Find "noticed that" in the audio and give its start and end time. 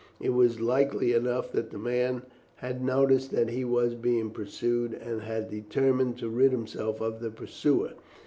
2.83-3.49